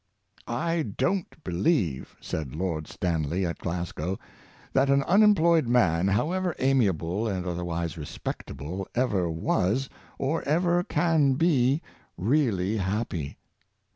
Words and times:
'^ 0.47 0.51
I 0.51 0.81
don't 0.81 1.43
believe," 1.43 2.15
said 2.19 2.55
Lord 2.55 2.87
Stanley 2.87 3.45
at 3.45 3.59
Glasgow, 3.59 4.17
''that 4.73 4.89
an 4.89 5.03
unemployed 5.03 5.67
man, 5.67 6.07
however 6.07 6.55
amiable 6.57 7.27
and 7.27 7.45
other 7.45 7.63
wise 7.63 7.99
respectable, 7.99 8.87
ever 8.95 9.29
was, 9.29 9.89
or 10.17 10.41
ever 10.45 10.83
can 10.83 11.33
be, 11.35 11.83
really 12.17 12.77
happy. 12.77 13.37